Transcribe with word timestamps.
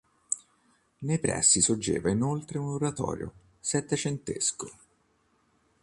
Nei 0.99 1.19
pressi 1.19 1.61
sorgeva 1.61 2.09
inoltre 2.09 2.57
un 2.57 2.69
oratorio 2.69 3.31
settecentesco. 3.59 4.71